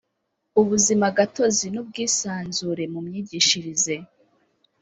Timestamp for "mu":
2.93-2.99